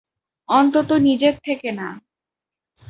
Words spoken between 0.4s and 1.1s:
অন্তত